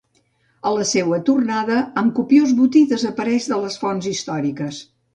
A 0.69 0.71
la 0.75 0.85
seua 0.91 1.19
tornada, 1.27 1.77
amb 2.03 2.15
copiós 2.21 2.57
botí, 2.63 2.85
desapareix 2.97 3.53
de 3.55 3.63
les 3.67 3.81
fonts 3.87 4.13
històriques. 4.17 4.87